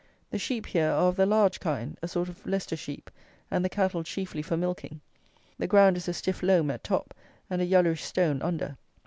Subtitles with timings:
[0.31, 3.11] The sheep here are of the large kind; a sort of Leicester sheep,
[3.51, 4.99] and the cattle chiefly for milking.
[5.59, 7.13] The ground is a stiff loam at top,
[7.51, 8.77] and a yellowish stone under.